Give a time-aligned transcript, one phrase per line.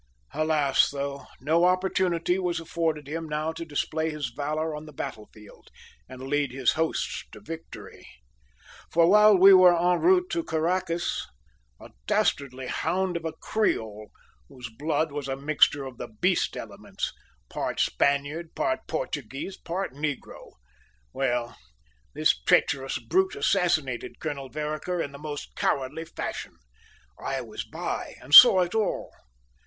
[0.33, 0.89] Alas!
[0.89, 5.69] though, no opportunity was afforded him now to display his valour on the battlefield
[6.09, 8.09] and lead his hosts to victory;
[8.89, 11.27] for while we were en route for Caracas,
[11.79, 14.09] a dastardly hound of a creole,
[14.47, 17.13] whose blood was a mixture of the beast elements
[17.47, 20.53] part Spaniard, part Portuguese, part negro
[21.13, 21.55] well,
[22.15, 26.55] this treacherous brute assassinated Colonel Vereker in the most cowardly fashion.
[27.23, 29.11] I was by and saw it all.